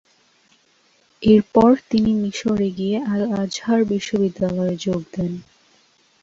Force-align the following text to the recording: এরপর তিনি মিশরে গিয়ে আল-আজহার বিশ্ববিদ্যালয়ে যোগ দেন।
এরপর 1.23 1.71
তিনি 1.89 2.11
মিশরে 2.15 2.67
গিয়ে 2.71 2.97
আল-আজহার 3.13 3.81
বিশ্ববিদ্যালয়ে 3.85 4.75
যোগ 4.77 5.01
দেন। 5.13 5.31